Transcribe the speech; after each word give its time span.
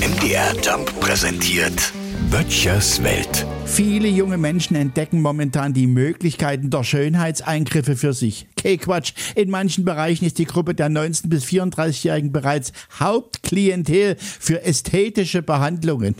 MDR 0.00 0.54
Jump 0.62 1.00
präsentiert 1.00 1.92
Böttchers 2.30 3.02
Welt. 3.02 3.46
Viele 3.66 4.08
junge 4.08 4.36
Menschen 4.36 4.74
entdecken 4.74 5.22
momentan 5.22 5.72
die 5.72 5.86
Möglichkeiten 5.86 6.70
der 6.70 6.82
Schönheitseingriffe 6.82 7.96
für 7.96 8.12
sich. 8.12 8.48
Okay, 8.58 8.76
Quatsch. 8.76 9.12
In 9.36 9.48
manchen 9.48 9.84
Bereichen 9.84 10.24
ist 10.24 10.38
die 10.38 10.44
Gruppe 10.44 10.74
der 10.74 10.90
19- 10.90 11.28
bis 11.28 11.44
34-Jährigen 11.44 12.32
bereits 12.32 12.72
Hauptklientel 12.98 14.16
für 14.18 14.62
ästhetische 14.64 15.42
Behandlungen. 15.42 16.16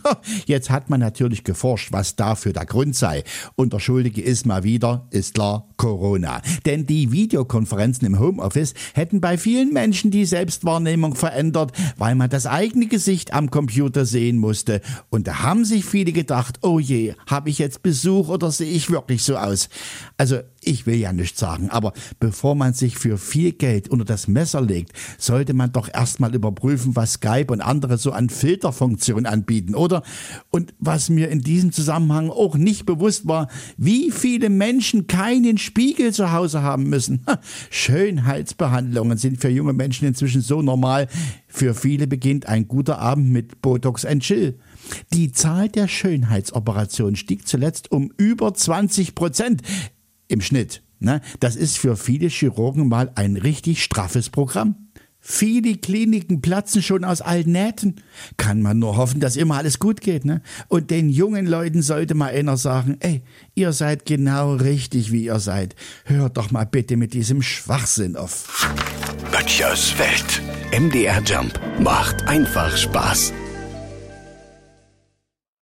Jetzt 0.46 0.70
hat 0.70 0.90
man 0.90 1.00
natürlich 1.00 1.44
geforscht, 1.44 1.92
was 1.92 2.16
dafür 2.16 2.52
der 2.52 2.66
Grund 2.66 2.94
sei. 2.96 3.24
Und 3.56 3.72
der 3.72 3.80
Schuldige 3.80 4.22
ist 4.22 4.46
mal 4.46 4.62
wieder, 4.62 5.08
ist 5.10 5.34
klar, 5.34 5.68
Corona. 5.76 6.40
Denn 6.66 6.86
die 6.86 7.12
Videokonferenzen 7.12 8.06
im 8.06 8.18
Homeoffice 8.18 8.74
hätten 8.94 9.20
bei 9.20 9.36
vielen 9.36 9.72
Menschen 9.72 10.10
die 10.10 10.24
Selbstwahrnehmung 10.24 11.16
verändert, 11.16 11.72
weil 11.98 12.14
man 12.14 12.30
das 12.30 12.46
eigene 12.46 12.86
Gesicht 12.86 13.34
am 13.34 13.50
Computer 13.50 14.06
sehen 14.06 14.38
musste. 14.38 14.80
Und 15.10 15.26
da 15.26 15.42
haben 15.42 15.64
sich 15.64 15.79
viele 15.84 16.12
gedacht, 16.12 16.58
oh 16.62 16.78
je, 16.78 17.14
habe 17.26 17.50
ich 17.50 17.58
jetzt 17.58 17.82
Besuch 17.82 18.28
oder 18.28 18.50
sehe 18.50 18.70
ich 18.70 18.90
wirklich 18.90 19.22
so 19.22 19.36
aus? 19.36 19.68
Also 20.16 20.40
ich 20.62 20.86
will 20.86 20.96
ja 20.96 21.12
nichts 21.12 21.40
sagen, 21.40 21.70
aber 21.70 21.92
bevor 22.18 22.54
man 22.54 22.74
sich 22.74 22.98
für 22.98 23.16
viel 23.16 23.52
Geld 23.52 23.88
unter 23.88 24.04
das 24.04 24.28
Messer 24.28 24.60
legt, 24.60 24.92
sollte 25.18 25.54
man 25.54 25.72
doch 25.72 25.88
erstmal 25.92 26.34
überprüfen, 26.34 26.96
was 26.96 27.14
Skype 27.14 27.46
und 27.48 27.60
andere 27.60 27.96
so 27.96 28.12
an 28.12 28.28
Filterfunktionen 28.28 29.26
anbieten, 29.26 29.74
oder? 29.74 30.02
Und 30.50 30.74
was 30.78 31.08
mir 31.08 31.28
in 31.28 31.40
diesem 31.40 31.72
Zusammenhang 31.72 32.30
auch 32.30 32.56
nicht 32.56 32.84
bewusst 32.84 33.26
war, 33.26 33.48
wie 33.76 34.10
viele 34.10 34.50
Menschen 34.50 35.06
keinen 35.06 35.56
Spiegel 35.58 36.12
zu 36.12 36.32
Hause 36.32 36.62
haben 36.62 36.84
müssen. 36.84 37.24
Schönheitsbehandlungen 37.70 39.16
sind 39.16 39.40
für 39.40 39.48
junge 39.48 39.72
Menschen 39.72 40.06
inzwischen 40.06 40.42
so 40.42 40.62
normal. 40.62 41.08
Für 41.48 41.74
viele 41.74 42.06
beginnt 42.06 42.46
ein 42.46 42.68
guter 42.68 42.98
Abend 42.98 43.30
mit 43.30 43.62
Botox 43.62 44.04
and 44.04 44.22
Chill. 44.22 44.58
Die 45.12 45.32
Zahl 45.32 45.68
der 45.68 45.88
Schönheitsoperationen 45.88 47.16
stieg 47.16 47.46
zuletzt 47.46 47.90
um 47.92 48.12
über 48.16 48.54
20 48.54 49.14
Prozent 49.14 49.62
im 50.28 50.40
Schnitt. 50.40 50.82
Ne? 51.00 51.20
Das 51.40 51.56
ist 51.56 51.78
für 51.78 51.96
viele 51.96 52.28
Chirurgen 52.28 52.88
mal 52.88 53.10
ein 53.14 53.36
richtig 53.36 53.82
straffes 53.82 54.30
Programm. 54.30 54.76
Viele 55.22 55.76
Kliniken 55.76 56.40
platzen 56.40 56.82
schon 56.82 57.04
aus 57.04 57.20
allen 57.20 57.52
Nähten. 57.52 57.96
Kann 58.38 58.62
man 58.62 58.78
nur 58.78 58.96
hoffen, 58.96 59.20
dass 59.20 59.36
immer 59.36 59.56
alles 59.56 59.78
gut 59.78 60.00
geht. 60.00 60.24
Ne? 60.24 60.40
Und 60.68 60.90
den 60.90 61.10
jungen 61.10 61.46
Leuten 61.46 61.82
sollte 61.82 62.14
mal 62.14 62.32
einer 62.32 62.56
sagen, 62.56 62.96
ey, 63.00 63.22
ihr 63.54 63.72
seid 63.72 64.06
genau 64.06 64.54
richtig, 64.54 65.12
wie 65.12 65.24
ihr 65.24 65.38
seid. 65.38 65.76
Hört 66.04 66.38
doch 66.38 66.50
mal 66.50 66.64
bitte 66.64 66.96
mit 66.96 67.12
diesem 67.12 67.42
Schwachsinn 67.42 68.16
auf. 68.16 68.66
Böttchers 69.30 69.94
Welt. 69.98 70.42
MDR 70.72 71.22
Jump 71.22 71.60
macht 71.80 72.26
einfach 72.26 72.74
Spaß. 72.76 73.34